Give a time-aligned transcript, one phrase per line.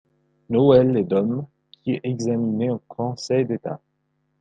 [0.49, 1.45] Noël et Daum,
[1.83, 3.79] qui est examiné en Conseil d'État.